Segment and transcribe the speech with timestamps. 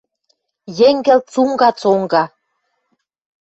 [0.77, 2.23] Йӹнгӹл цунга-цонга.